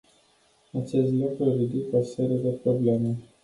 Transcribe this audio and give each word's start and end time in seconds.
Acest 0.81 1.11
lucru 1.11 1.55
ridică 1.55 1.95
o 1.97 2.03
serie 2.03 2.37
de 2.37 2.49
probleme. 2.63 3.17